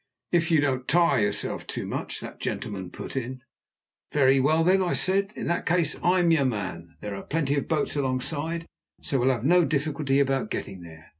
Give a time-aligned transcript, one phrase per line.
[0.31, 3.41] "If you don't tire yourself too much," that gentleman put in.
[4.11, 5.31] "Very well, then," I said.
[5.35, 6.95] "In that case I'm your man.
[7.01, 8.65] There are plenty of boats alongside,
[9.03, 11.09] so we'll have no difficulty about getting there.